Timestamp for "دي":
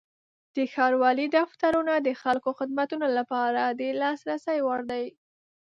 4.91-5.05